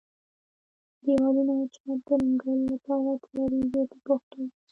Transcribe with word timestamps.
دېوالونه 1.03 1.51
او 1.57 1.65
چت 1.73 1.85
د 2.05 2.09
رنګولو 2.21 2.65
لپاره 2.73 3.09
تیاریږي 3.25 3.81
په 3.91 3.97
پښتو 4.05 4.37
ژبه. 4.47 4.57